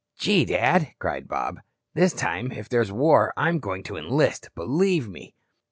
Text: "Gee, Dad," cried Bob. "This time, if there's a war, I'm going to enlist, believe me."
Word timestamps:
"Gee, 0.17 0.45
Dad," 0.45 0.95
cried 0.97 1.27
Bob. 1.27 1.59
"This 1.93 2.11
time, 2.11 2.51
if 2.51 2.67
there's 2.67 2.89
a 2.89 2.95
war, 2.95 3.31
I'm 3.37 3.59
going 3.59 3.83
to 3.83 3.97
enlist, 3.97 4.49
believe 4.55 5.07
me." 5.07 5.35